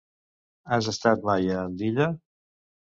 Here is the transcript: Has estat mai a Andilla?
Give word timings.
Has 0.77 0.89
estat 0.93 1.29
mai 1.29 1.47
a 1.59 1.61
Andilla? 1.69 2.13